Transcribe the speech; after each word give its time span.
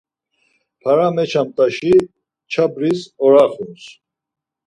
Para 0.83 1.07
meçamt̆aşi, 1.15 1.93
çarbis 2.51 3.01
araxuns 3.25 3.83